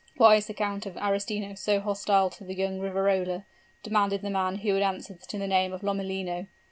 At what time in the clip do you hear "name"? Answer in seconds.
5.45-5.73